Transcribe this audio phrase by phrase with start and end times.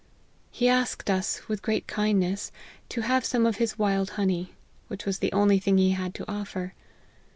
[0.49, 2.51] He asked us, with great kindness,
[2.89, 4.55] to have some of his wild honey;
[4.87, 6.73] which was the only thing he had to offer.